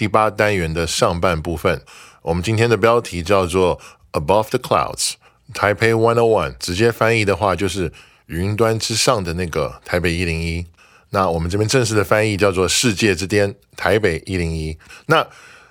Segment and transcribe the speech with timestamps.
[0.00, 1.82] 第八单元的上半部分。
[2.22, 3.78] 我们今天的标题叫做
[4.12, 5.12] Above the Clouds
[5.52, 7.92] Taipei One O One，直接翻译的话就是
[8.24, 10.64] 云端之上的那个台北一零一。
[11.10, 14.74] 那我们这边正式的翻译叫做世界之巅台北一零一。
[15.04, 15.26] 那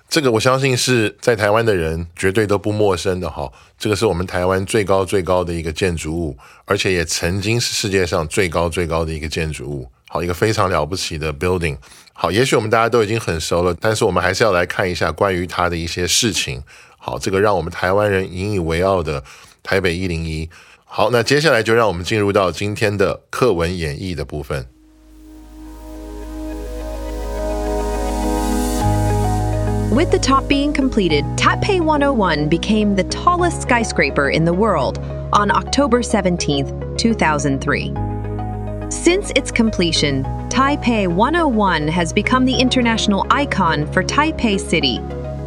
[0.08, 3.52] 这个我相信是在台湾的人绝对都不陌生的哈。
[3.80, 9.90] 这个是我们台湾最高最高的一个建筑物，而且也曾经是世界上最高最高的一个建筑物。
[10.08, 11.78] 好，一个非常了不起的 building。
[12.22, 16.62] 好，也许我们大家都已经很熟了，但是我们还是要来看一下关于它的一些事情。
[16.98, 19.24] 好，这个让我们台湾人引以为傲的
[19.64, 20.50] 台北一零一。
[20.84, 24.66] 好，那接下来就让我们进入到今天的课文演绎的部分。
[29.96, 35.00] With the top being completed, Taipei 101 became the tallest skyscraper in the world
[35.32, 36.66] on October 17,
[36.98, 37.94] 2003.
[38.90, 45.00] Since its completion, Taipei 101 has become the international icon for Taipei City,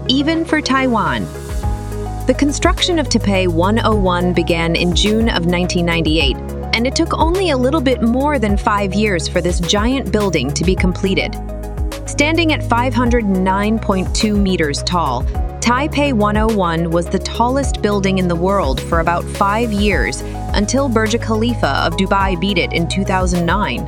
[0.08, 1.24] even for Taiwan.
[2.26, 6.36] The construction of Taipei 101 began in June of 1998,
[6.72, 10.52] and it took only a little bit more than five years for this giant building
[10.54, 11.34] to be completed.
[12.06, 15.24] Standing at 509.2 meters tall,
[15.62, 20.20] Taipei 101 was the tallest building in the world for about five years
[20.54, 23.86] until Burj Khalifa of Dubai beat it in 2009.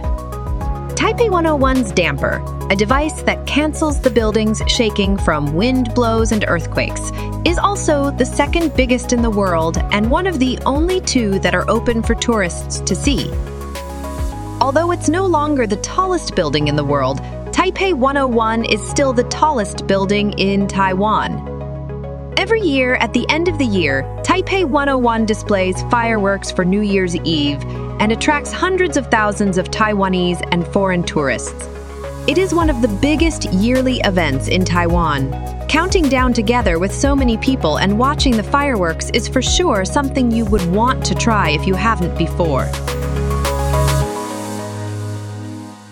[0.94, 2.40] Taipei 101's damper,
[2.70, 7.10] a device that cancels the building's shaking from wind blows and earthquakes,
[7.44, 11.56] is also the second biggest in the world and one of the only two that
[11.56, 13.28] are open for tourists to see.
[14.60, 17.18] Although it's no longer the tallest building in the world,
[17.50, 21.53] Taipei 101 is still the tallest building in Taiwan.
[22.37, 27.15] Every year, at the end of the year, Taipei 101 displays fireworks for New Year's
[27.17, 27.61] Eve
[27.99, 31.67] and attracts hundreds of thousands of Taiwanese and foreign tourists.
[32.27, 35.31] It is one of the biggest yearly events in Taiwan.
[35.67, 40.31] Counting down together with so many people and watching the fireworks is for sure something
[40.31, 42.67] you would want to try if you haven't before.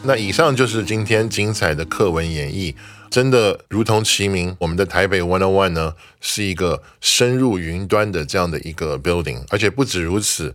[0.03, 2.73] 那以上就是今天精彩的课文演绎，
[3.12, 10.54] 真的如同其名，我们的台北 One On One 呢是一个深入云端的这样的一个 building，而且不止如此，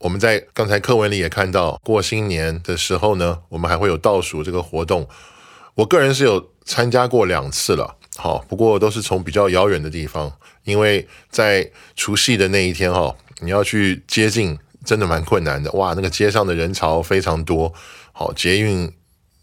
[0.00, 5.08] 我们在刚才课文里也看到，过新年的时候呢，我们还会有倒数这个活动。
[5.76, 10.30] 我个人是有参加过两次了，好，不过都是从比较遥远的地方，
[10.64, 15.72] 因为在除夕的那一天哈，你要去接近，真的蛮困难的。
[15.72, 17.72] 哇，那个街上的人潮非常多。
[18.12, 18.92] 好，捷运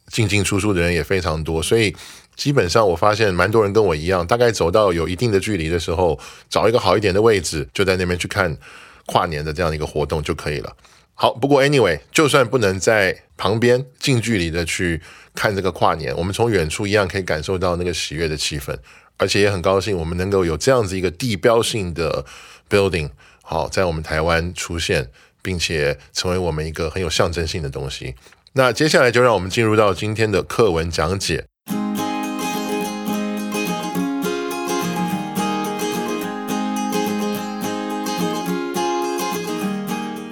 [0.10, 1.96] 进进出出的人也非常多，所以
[2.36, 6.20] 基本上我发现蛮多人跟我一样，大概走到有一定的距离的时候，
[6.50, 8.58] 找一个好一点的位置，就在那边去看
[9.06, 10.76] 跨年的这样一个活动就可以了。
[11.14, 15.00] 好，不过 anyway，就算不能在旁边近距离的去
[15.36, 18.76] 看这个跨年，我们从远处一样可以感受到那个喜悦的气氛，
[19.18, 22.26] 而且也很高兴我们能够有这样子一个地标性的
[22.68, 23.12] building，
[23.44, 25.12] 好，在我们台湾出现，
[25.44, 28.16] 并且成为我们一个很有象征性的东西。
[28.54, 31.46] 那接下来就让我们进入到今天的课文讲解。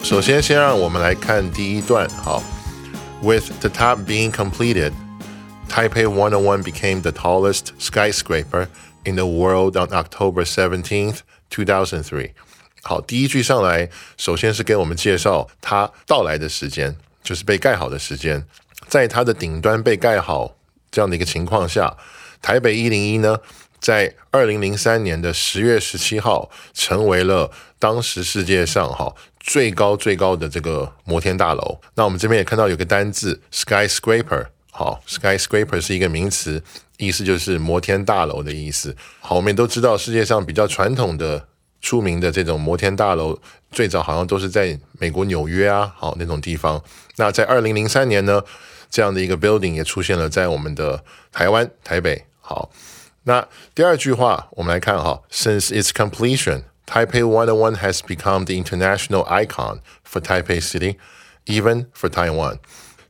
[0.09, 2.09] 首先，先让我们来看第一段。
[2.11, 2.43] 好，
[3.23, 4.93] With the top being completed,
[5.69, 8.69] Taipei 101 became the tallest skyscraper
[9.05, 11.19] in the world on October 17th,
[11.51, 12.33] 2003.
[12.83, 16.97] 好，第一句上来，首先是给我们介绍它到来的时间。
[17.23, 18.45] 就是被盖好的时间，
[18.87, 20.59] 在它的顶端被盖好
[20.91, 21.97] 这样的一个情况下，
[22.43, 23.39] 台北一零一呢，
[23.80, 31.80] 在二零零三年的十月十七号，成为了当时世界上哈最高最高的这个摩天大楼。
[31.96, 36.62] 那我们这边也看到有个单字 skyscraper，好，skyscraper 是一个名词，
[36.98, 38.96] 意思就是摩天大楼的意思。
[39.20, 41.48] 好，我们也都知道世界上比较传统的、
[41.82, 43.40] 出名的这种摩天大楼，
[43.72, 46.84] 最早好像都是在美国纽约啊，好那种地方。
[47.16, 48.42] 那在二零零三年呢，
[48.90, 52.26] 这样的一个 building 也出现了在我们的台湾台北。
[52.42, 52.72] 好，
[53.25, 60.97] 那第二句话我们来看哈，Since its completion, Taipei 101 has become the international icon for Taipei City,
[61.47, 62.59] even for Taiwan.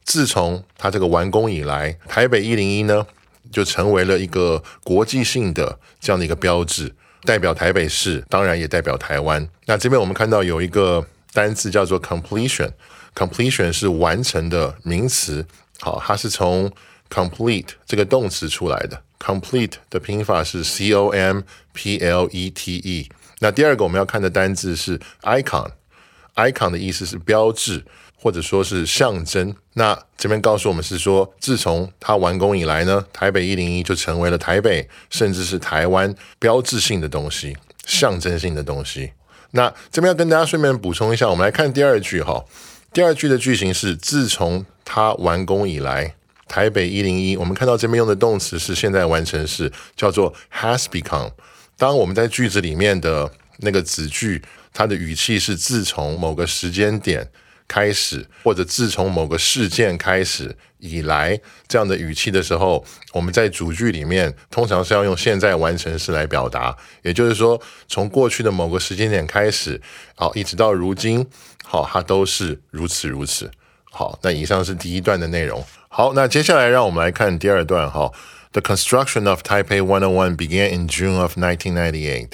[0.04, 3.06] 自从它这个完工以来，台北一零一呢
[3.50, 9.48] 就成为了一个国际性的这样的一个标志，代表台北市，当然也代表台湾。
[9.66, 15.44] 那这边我们看到有一个单字叫做 completion，completion 是完成的名词，
[15.80, 16.70] 好，它是从
[17.10, 21.41] complete 这个动词出来的 ，complete 的拼法是 c o m
[21.73, 23.09] p l e t e。
[23.39, 27.83] 那第二个我们要看的单字是 icon，icon 的意思是标志。
[28.21, 29.55] 或者说是象征。
[29.75, 37.55] 那这边告诉我们是说，自从它完工以来呢，台北一零一就成为了台北，甚至是台湾标志性的东西、
[37.85, 39.13] 象征性的东西。
[39.51, 42.43] 那这边要跟大家顺便补充一下，我们来看第二句哈。
[42.91, 46.13] 第二句的句型是：自从它完工以来，
[46.49, 47.37] 台北一零一。
[47.37, 51.31] 我们看到这边用的动词是现在完成式，叫做 has become。
[51.77, 54.41] 当我们在句子里面的那个子句，
[54.73, 57.29] 它的语气是自从某个时间点。
[57.69, 66.75] 开始，或者自从某个事件开始以来，这样的语气的时候，我们在主句里面通常是要用现在完成式来表达。
[67.03, 69.79] 也就是说，从过去的某个时间点开始，
[70.15, 71.23] 好，一直到如今，
[71.63, 73.51] 好，它都是如此如此。
[73.83, 75.63] 好，那以上是第一段的内容。
[75.88, 77.90] 好，那接下来让我们来看第二段。
[77.90, 78.12] 哈，
[78.52, 82.30] The construction of Taipei 101 began in June of 1998,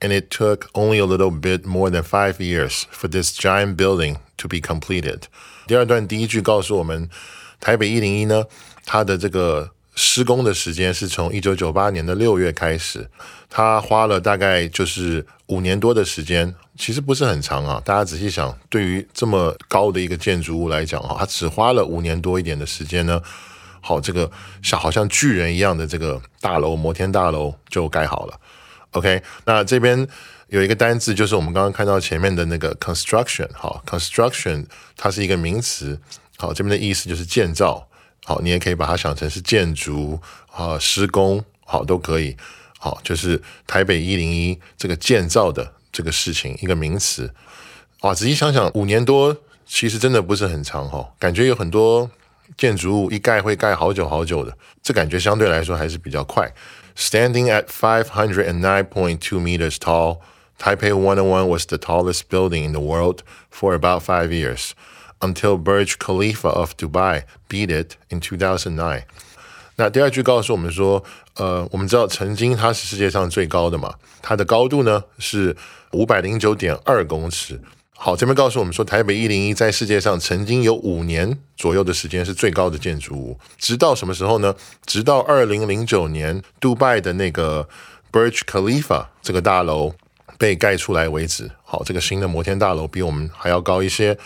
[0.00, 4.16] and it took only a little bit more than five years for this giant building.
[4.38, 5.22] To be completed。
[5.68, 7.08] 第二段第一句告诉我们，
[7.60, 8.44] 台北一零一呢，
[8.84, 9.70] 它的这个
[10.01, 13.05] 施工的时间是从一九九八年的六月开始，
[13.49, 17.81] 它花了大概就是五年多的时间，其实不是很长啊。
[17.83, 23.21] 大家仔细想，对于这么高的一个建筑物来讲啊，它只花了五年多一点的时间呢，
[23.81, 24.31] 好，这个
[24.61, 28.39] 像好像巨人一样的这个大楼摩天大楼就盖好了。
[28.91, 30.07] OK，那这边。
[30.47, 34.65] 有一个单字，就是我们刚刚看到前面的那个 construction，好，construction
[34.97, 36.01] 它是一个名词，
[36.37, 37.87] 好，这边的意思就是建造，
[38.29, 40.19] 好，你也可以把它想成是建筑
[40.51, 42.37] 啊，施工，好，都可以，
[42.77, 47.33] 好，就是台北一零一这个建造的这个事情一个名词，
[48.01, 49.35] 哇，仔细想想，五年多
[49.65, 52.07] 其实真的不是很长哈，感觉有很多
[52.55, 56.53] 建筑物一盖会盖好久好久的，这感觉相对来说还是比较快
[56.95, 60.19] ，standing at five hundred and nine point two meters tall。
[60.59, 64.73] Taipei One One was the tallest building in the world for about five years,
[65.19, 69.03] until Burj Khalifa of Dubai beat it in 2009.
[69.75, 71.03] 那第二句告诉我们说，
[71.35, 75.55] 呃，我们知道曾经它是世界上最高的嘛，它的高度呢是
[75.93, 77.61] 五百零九点二公尺。
[77.95, 84.53] 好，这边告诉我们说，台北一零一在世界上曾经有五年左右的时间是最高的建筑物，直到什么时候呢？
[84.85, 87.67] 直到二零零九年，杜拜的那个
[88.11, 89.95] Burj Khalifa 这个大楼
[90.37, 91.51] 被盖出来为止。
[91.63, 94.17] 好，这个新的摩天大楼比我们还要高一些。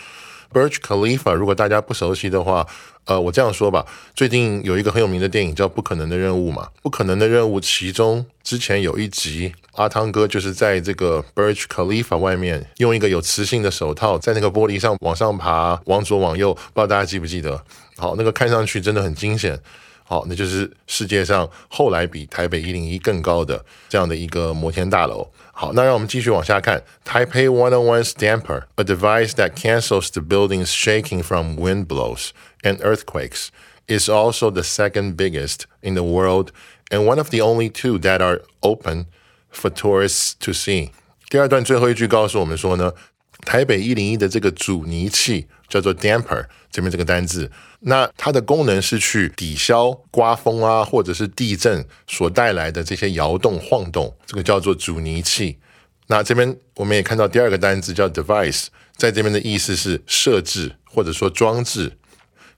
[0.54, 2.64] Burj Khalifa，如果大家不熟悉的话，
[3.06, 3.84] 呃，我这样说吧，
[4.14, 17.64] 最近有一个很有名的电影叫《不可能的任务》嘛，《不可能的任务》其中之前有一集，阿汤哥就是在这个 Burj Khalifa 外面用一个有磁性的手套在那个玻璃上往上爬，往左往右，不知道大家记不记得？
[17.96, 19.58] 好，那个看上去真的很惊险。
[20.03, 25.29] 好，那就是世界上后来比台北一零一更高的这样的一个摩天大楼。
[25.51, 26.81] 好，那让我们继续往下看。
[27.05, 32.29] Taipei 101's damper, a device that cancels the building's shaking from wind blows
[32.63, 33.49] and earthquakes,
[33.87, 36.51] is also the second biggest in the world
[36.89, 39.05] and one of the only two that are open
[39.51, 40.89] for tourists to see.
[41.29, 42.93] 第二段最后一句告诉我们说呢，
[43.44, 47.50] 台北一零一的这个阻尼器叫做 damper，这边这个单字，
[47.80, 55.58] 那它的功能是去抵消刮风啊，或者是地震所带来的这些摇动晃动，这个叫做阻尼器。
[56.06, 61.96] 那这边我们也看到第二个单字叫 device，在这边的意思是设置或者说装置，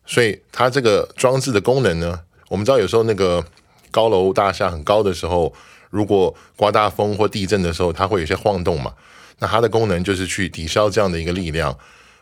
[0.04, 3.44] 所以它这个装置的功能呢，我们知道有时候那个
[3.90, 5.52] 高楼大厦很高的时候，
[5.90, 8.92] 如果刮大风或地震的时候，它会有些晃动嘛。
[9.38, 11.76] 那它的功能就是去抵消这样的一个力量。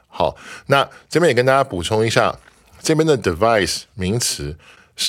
[0.09, 2.39] 好，那这边也跟大家补充一下，
[2.83, 4.57] 这边的 device 名词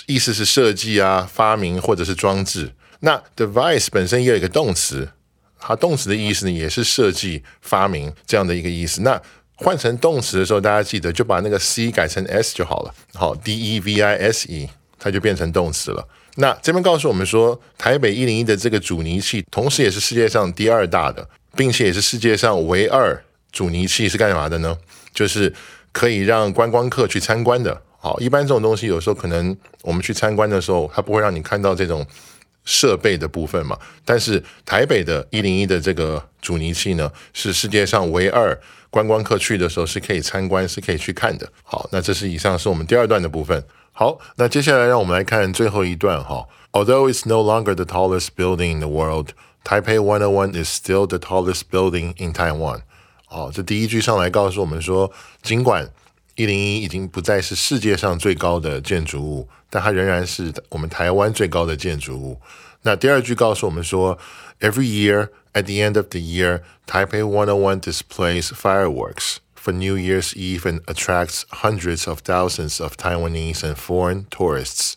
[0.07, 2.71] 意思是设计啊、发明或者是装置。
[3.01, 5.07] 那 device 本身也有一个动词，
[5.59, 9.01] 它动词的意思呢也是设计、发明这样的一个意思。
[9.01, 9.21] 那
[9.57, 12.93] 换成动词的时候，大家记得就把那个 c 改成 s 就好了。
[13.13, 16.05] 好，d e v i s e，它就变成动词了。
[16.37, 24.77] 那这边告诉我们说，台北一零一的这个阻尼器，同时也是世界上第二大的，并且也是世界上唯二阻尼器是干嘛的呢？
[25.13, 25.53] 就是
[25.91, 27.81] 可以让观光客去参观的。
[27.97, 32.05] 好，一般这种东西有时候可能我们去参观的时候，它不会让你看到这种
[32.65, 33.79] 设备的部分嘛。
[34.03, 38.55] 但是台北的一零一的这个阻尼器呢，是世界上唯二
[38.89, 41.49] 观光客去的时候是可以参观、是可以去看的。
[41.63, 43.63] 好，那这是以上是我们第二段的部分。
[43.91, 46.45] 好，那接下来让我们来看最后一段哈。
[46.73, 49.29] Although it's no longer the tallest building in the world,
[49.64, 52.82] Taipei 101 is still the tallest building in Taiwan.
[53.26, 55.90] 好，这第一句上来告诉我们说，尽管
[56.34, 62.40] 一零一已经不再是世界上最高的建筑物，但它仍然是我们台湾最高的建筑物。
[62.82, 64.18] 那第二句告诉我们说，
[64.60, 70.62] Every year at the end of the year, Taipei 101 displays fireworks for New Year's Eve
[70.62, 74.94] and attracts hundreds of thousands of Taiwanese and foreign tourists。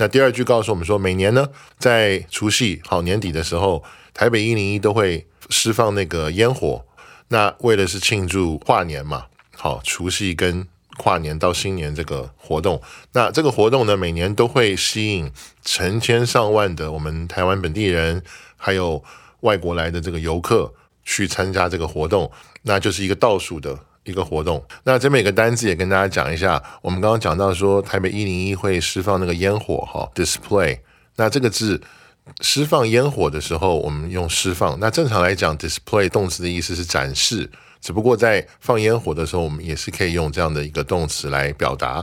[0.00, 3.82] 那第二句告诉我们说，每年呢，在除夕好年底的时候，
[4.14, 6.84] 台北一零一都会释放那个烟火。
[7.28, 9.26] 那为的是庆祝跨年嘛，
[9.56, 12.80] 好除夕跟跨年到新年这个活动。
[13.12, 15.32] 那这个活动呢，每年都会吸引
[15.64, 18.22] 成千上万的我们台湾本地人，
[18.56, 19.02] 还有
[19.40, 20.72] 外国来的这个游客
[21.04, 22.30] 去参加这个活动。
[22.62, 23.80] 那就是一个倒数的。
[24.08, 26.62] 一个活动，那这边有个单字也跟大家讲一下。
[26.80, 30.78] 我们刚刚讲到说，台北一零一会释放那个烟火哈，display。
[31.16, 31.78] 那这个字
[32.40, 34.80] 释放烟火的时候，我们用释放。
[34.80, 37.50] 那正常来讲，display 动词的意思是展示，
[37.82, 42.02] 只不过在放烟火的时候，我们也是可以用这样的一个动词来表达。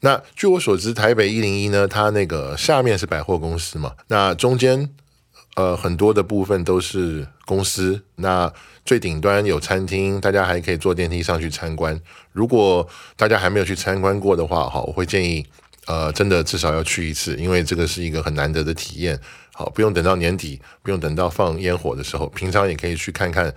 [0.00, 4.90] 那据我所知，台北一零一呢，它那个下面是百货公司嘛，那中间。
[5.58, 8.00] 呃，很多的部分都是公司。
[8.14, 8.52] 那
[8.84, 12.00] 最顶端有餐厅，大家还可以坐电梯上去参观。
[12.30, 15.44] 如果大家还没有去参观过的话，好，我会建议，
[15.86, 19.18] 呃，真的至少要去一次，因为这个是一个很难得的体验。
[19.52, 23.52] 好，不用等到年底，不用等到放烟火的时候，平常也可以去看看。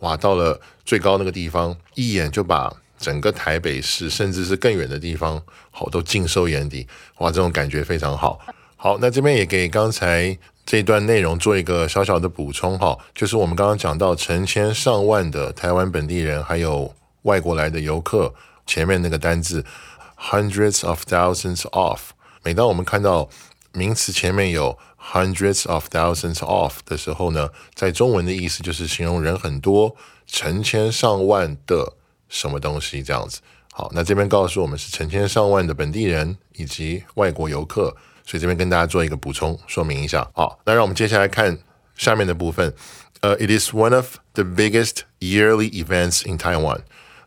[0.00, 2.68] 哇，到了最高那个地方，一眼就把
[2.98, 6.88] 整个台北市，甚至是更远的地方，好，都尽收眼底。
[7.18, 8.40] 哇，这种感觉非常好。
[8.74, 10.36] 好，那这边也给刚才。
[10.66, 18.32] 这一段内容做一个小小的补充哈，就是我们刚刚讲到成千上万的台湾本地人还有外国来的游客，
[18.66, 19.64] 前面那个单字
[20.18, 22.00] hundreds of thousands of，
[22.42, 23.28] 每当我们看到
[23.72, 29.94] 名词前面有 hundreds of thousands of 的时候呢，在中文的意思就是形容人很多，
[30.26, 31.92] 成千上万的
[32.30, 33.40] 什么东西这样子。
[33.70, 37.94] 好，那这边告诉我们是成千上万的本地人以及外国游客。
[38.25, 40.27] 所以这边跟大家做一个补充说明一下。
[40.33, 41.57] 好，那让我们接下来看
[41.95, 42.73] 下面的部分。
[43.21, 46.79] 呃，It is one of the biggest yearly events in Taiwan。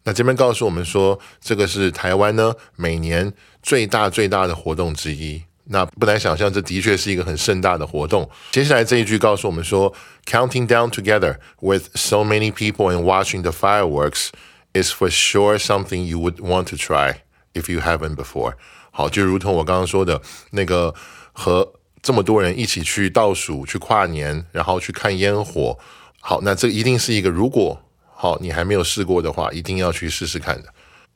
[0.04, 5.42] 那这边告诉我们说，这个是台湾呢每年最大最大的活动之一。
[5.64, 8.28] 那不难想象，这的确是一个很盛大的活动。
[8.50, 9.94] 接下来这一句告诉我们说，
[10.26, 14.30] Counting down together with so many people and watching the fireworks
[14.72, 17.16] is for sure something you would want to try
[17.57, 18.53] If you haven't before。
[18.91, 20.21] 好，就如同我刚刚说的
[20.51, 20.93] 那个，
[21.33, 25.77] 和这么多人一起去倒数、去跨年，然后去看烟火。
[26.19, 27.81] 好，那这一定是一个，如果
[28.13, 30.73] 好你还没有试过的话，一定要去试试看的。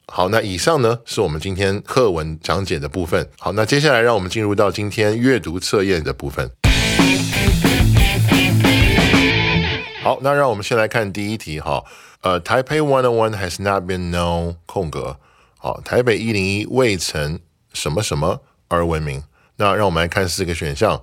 [0.07, 3.27] 好，那以上呢是我们今天课文讲解的部分。
[3.39, 6.51] 好，那接下来让我们进入到今天阅读测验的部分。
[10.03, 11.83] 好，那让我们先来看第一题哈。
[12.21, 15.17] 呃，Taipei One on One has not been known 空格。
[15.63, 17.39] 好，台北一零一未曾。
[17.72, 19.24] 什么什么而闻名？
[19.58, 21.00] 那让我们来看四个选项。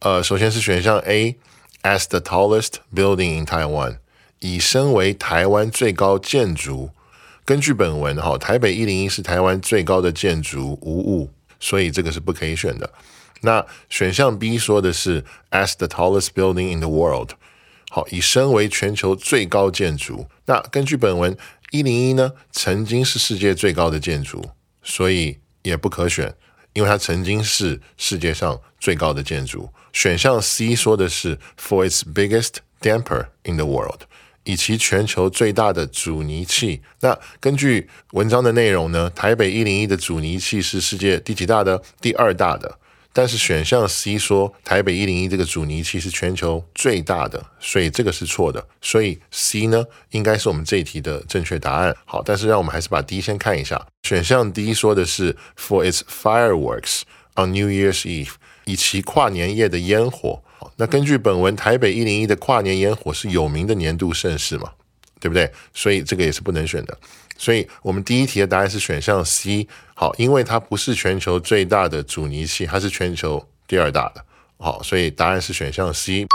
[0.00, 3.98] 呃，首先是选项 A，as the tallest building in Taiwan，
[4.40, 6.90] 以身为台湾最高建筑。
[7.44, 11.30] 根据本文，哈，台北一零一是台湾最高的建筑，无误，
[11.60, 12.92] 所以这个是不可以选的。
[13.42, 17.30] 那选项 B 说的是 as the tallest building in the world，
[17.94, 20.26] 好，以身为全球最高建筑。
[20.46, 21.36] 那根据本文，
[21.70, 24.42] 一零一呢曾经是世界最高的建筑，
[24.82, 25.36] 所以。
[25.64, 26.34] 也不可选，
[26.72, 29.70] 因为它曾经是世界上最高的建筑。
[29.92, 34.00] 选项 C 说的是 for its biggest damper in the world，
[34.42, 36.82] 以其全球最大的阻尼器。
[36.98, 41.80] 那根据文章的内容呢，台北一零一的阻尼器是世界第几大的？
[42.00, 42.80] 第二大的。
[43.12, 48.66] 但是选项 C 说台北一零一这个阻尼器是全球最大的，所以这个是错的。
[48.80, 51.94] 所以 C 呢应该是我们这一题的正确答案。
[52.04, 53.86] 好，但是让我们还是把 D 先看一下。
[54.02, 57.02] 选项 D 说的是 For its fireworks
[57.36, 58.32] on New Year's Eve，
[58.64, 60.42] 以其跨年夜的烟火。
[60.76, 64.70] 那根据本文，台北一零一的跨年烟火是有名的年度盛事嘛？
[65.22, 65.48] 对不对？
[65.72, 66.98] 所以这个也是不能选的。
[67.38, 69.68] 所以我们第一题的答案是选项 C。
[69.94, 74.24] 好，因为它不是全球最大的阻尼器，它是全球第二大的。
[74.58, 76.26] 好，所以答案是选项 C。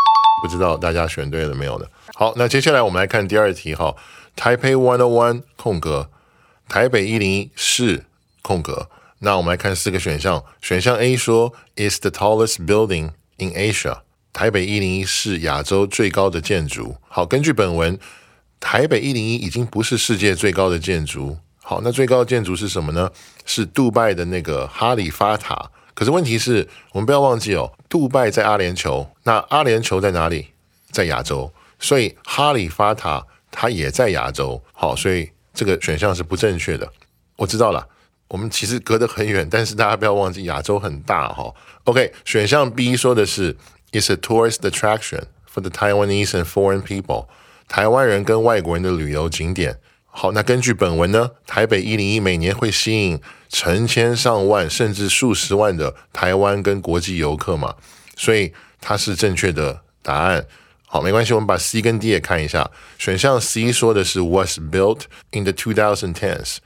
[0.41, 1.85] 不知道大家选对了没有呢？
[2.13, 3.93] 好，那接下来我们来看第二题哈。
[4.37, 6.09] Taipei One O One 空格，
[6.69, 8.05] 台北一零一是
[8.41, 8.89] 空格。
[9.19, 10.43] 那我们来看四个选项。
[10.61, 14.01] 选项 A 说 is the tallest building in Asia。
[14.31, 16.95] 台北一零一是亚洲最高的建筑。
[17.09, 17.97] 好，根据本文，
[18.59, 21.37] 台北一零一已经不是世界最高的建筑。
[21.61, 23.11] 好，那最高的建筑是什么呢？
[23.45, 25.69] 是杜拜的那个哈利法塔。
[25.93, 30.47] 可是问题是我们不要忘记哦，杜拜在阿联酋，那阿联酋在哪里？
[30.91, 34.61] 在亚洲，所以哈利法塔它也在亚洲。
[34.73, 36.91] 好，所以这个选项是不正确的。
[37.35, 37.87] 我知道了，
[38.29, 41.53] 我们其实隔得很远，但是大家不要忘记亚洲很大哈。
[41.83, 43.55] OK，选项 B 说的是
[43.91, 47.27] is a tourist attraction for the Taiwanese and foreign people，
[47.67, 49.77] 台湾人跟外国人的旅游景点。
[50.05, 57.75] 好，那根据本文呢，台北一零一每年会吸引成千上万甚至数十万的台湾跟国际游客嘛，
[58.15, 60.43] 所以它是正确的答案。
[60.87, 62.71] 好，没关系，我们把 C 跟 D 也看一下。
[62.97, 66.57] 选项 C 说的是 was built in the 2010s，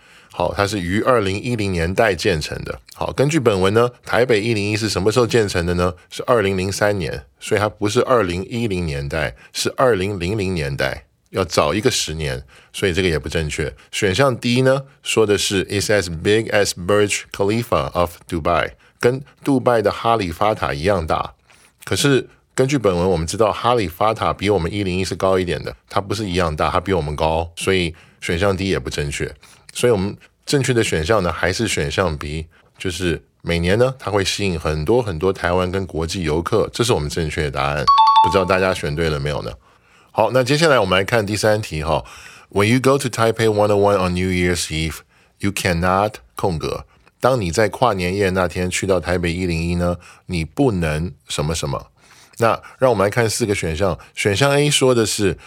[0.42, 2.80] 好，它是于二零一零年代建成的。
[2.96, 5.94] 好，根据本文呢，台北一零一是什么时候建成的呢？
[6.10, 11.06] 是二零零三年，所以它不是二零一零年代，是二零零零年代。
[11.30, 12.44] 要早一个十年，
[12.74, 13.72] 所以这个也不正确。
[13.92, 21.36] 选项 D 呢，说的是 is as big as Burj Khalifa of Dubai，跟杜拜的哈利法塔一样大。
[21.84, 29.32] 可是根据本文，我们知道哈利法塔比我们一零一是高一点的，它不是一样大，它比我们高，所以选项 D 也不正确。
[29.74, 30.14] 所以我们
[30.46, 37.86] 正确的选项呢，还是选项 B，就是每年呢，它会吸引很多很多台湾跟国际游客，这是我们正确的答案。
[38.24, 39.52] 不知道大家选对了没有呢？
[40.12, 42.04] 好，那接下来我们来看第三题哈。
[42.52, 44.98] When you go to Taipei One One on New Year's Eve,
[45.40, 46.86] you cannot 空格。
[47.20, 51.88] 当你在跨年夜那天去到台北一零一呢，你不能什么什么。
[52.38, 53.98] 那让我们来看四个选项。
[54.14, 55.38] 选项 A 说的是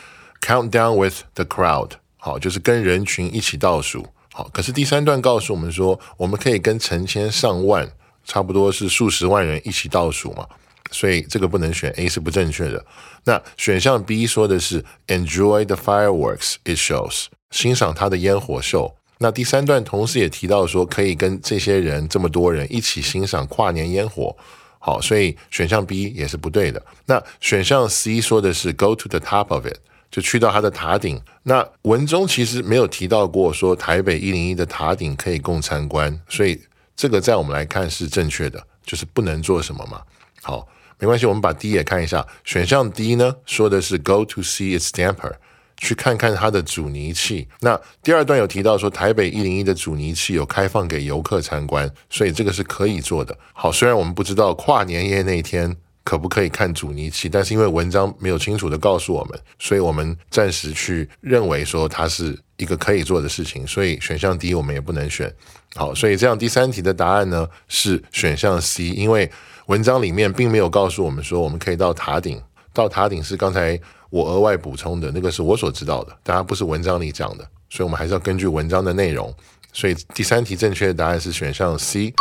[0.41, 4.07] count down with the crowd，好，就是跟人群一起倒数。
[4.37, 7.89] 好，可是第三段告诉我们说，我们可以跟成千上万，
[8.25, 10.45] 差不多是数十万人一起倒数嘛。
[10.91, 12.85] 所以这个不能选 A 是不正确的。
[13.23, 18.93] 那选项 B 说的是 enjoy the fireworks it shows，欣赏它的烟火秀。
[19.19, 24.37] 那第三段同时也提到说可以跟这些人这么多人一起欣赏跨年烟火。
[24.81, 26.85] 好，所以选项 B 也是不对的。
[27.07, 29.79] 那选项 C 说的是 go to the top of it，
[30.15, 31.21] 就去到它的塔顶。
[31.43, 36.61] 那文中其实没有提到过说台北一零一的塔顶可以供参观，所以
[36.95, 40.03] 这个在我们来看是正确的，就是不能做什么嘛。
[40.41, 40.69] 好。
[41.01, 42.25] 没关系，我们把 D 也看一下。
[42.45, 45.33] 选项 D 呢，说的是 Go to see its damper，
[45.77, 47.49] 去看看它的阻尼器。
[47.61, 53.37] 那第二段有提到说，台北一零一的阻尼器有开放给游客参观，所以这个是可以做的。
[53.53, 63.67] 好，虽然我们不知道跨年夜那天可不可以看阻尼器，但是因为文章没有清楚的告诉我们，所以我们暂时去认为说它是一个可以做的事情。
[63.67, 65.35] 所以选项 D 我们也不能选。
[65.75, 69.31] 好，所以这样第三题的答案呢是选项 C，因为。
[69.67, 72.39] 文章里面并没有告诉我们说我们可以到塔顶，
[72.75, 79.35] 到塔顶是刚才我额外补充的那个是我所知道的，当然不是文章里讲的，所以我们还是要根据文章的内容。
[79.73, 82.13] 所以第三题正确的答案是选项 C，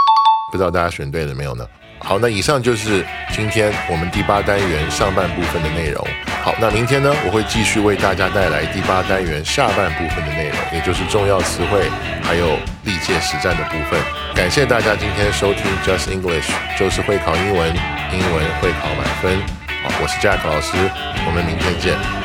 [0.54, 1.67] 不知道大家选对了没有呢？
[2.04, 6.06] 好，那以上就是今天我们第八单元上半部分的内容。
[6.44, 11.89] 好，那明天呢，我会继续为大家带来第八单元下半部分的内容，也就是重要词汇
[12.22, 13.98] 还有历届实战的部分。
[14.36, 17.70] 感谢大家今天收听 Just English，就是会考英文，
[18.12, 19.39] 英文会考满分。
[19.82, 20.76] 好，我是 Jack 老师，
[21.26, 22.22] 我们明天见。